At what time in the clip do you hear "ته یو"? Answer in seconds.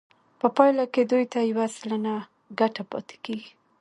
1.33-1.61